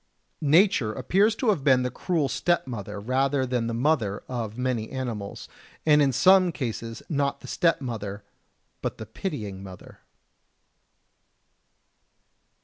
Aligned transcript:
Nature 0.41 0.93
appears 0.93 1.35
to 1.35 1.49
have 1.49 1.63
been 1.63 1.83
the 1.83 1.91
cruel 1.91 2.27
stepmother 2.27 2.99
rather 2.99 3.45
than 3.45 3.67
the 3.67 3.71
mother 3.71 4.23
of 4.27 4.57
many 4.57 4.89
animals, 4.89 5.47
and 5.85 6.01
in 6.01 6.11
some 6.11 6.51
cases 6.51 7.03
not 7.07 7.41
the 7.41 7.47
stepmother, 7.47 8.23
but 8.81 8.97
the 8.97 9.05
pitying 9.05 9.61
mother. 9.61 9.99